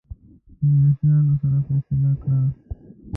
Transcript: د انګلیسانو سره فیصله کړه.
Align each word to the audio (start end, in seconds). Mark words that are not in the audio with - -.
د 0.59 0.61
انګلیسانو 0.69 1.33
سره 1.41 1.57
فیصله 1.67 2.11
کړه. 2.21 2.41